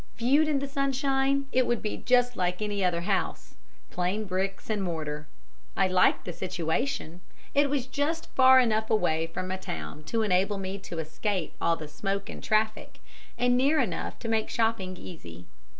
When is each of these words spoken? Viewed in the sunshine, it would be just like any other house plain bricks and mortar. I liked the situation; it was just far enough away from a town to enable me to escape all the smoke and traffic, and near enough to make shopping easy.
Viewed 0.17 0.47
in 0.47 0.57
the 0.57 0.67
sunshine, 0.67 1.45
it 1.51 1.67
would 1.67 1.79
be 1.83 1.95
just 1.97 2.35
like 2.35 2.59
any 2.59 2.83
other 2.83 3.01
house 3.01 3.53
plain 3.91 4.25
bricks 4.25 4.67
and 4.67 4.81
mortar. 4.81 5.27
I 5.77 5.87
liked 5.87 6.25
the 6.25 6.33
situation; 6.33 7.21
it 7.53 7.69
was 7.69 7.85
just 7.85 8.33
far 8.33 8.59
enough 8.59 8.89
away 8.89 9.27
from 9.27 9.51
a 9.51 9.59
town 9.59 10.01
to 10.05 10.23
enable 10.23 10.57
me 10.57 10.79
to 10.79 10.97
escape 10.97 11.53
all 11.61 11.75
the 11.75 11.87
smoke 11.87 12.31
and 12.31 12.43
traffic, 12.43 12.97
and 13.37 13.55
near 13.55 13.79
enough 13.79 14.17
to 14.21 14.27
make 14.27 14.49
shopping 14.49 14.97
easy. 14.97 15.45